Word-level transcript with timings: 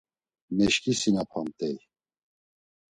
Meşǩisinapamt̆ey. 0.55 1.75